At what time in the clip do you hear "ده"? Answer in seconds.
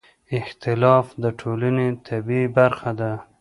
2.99-3.11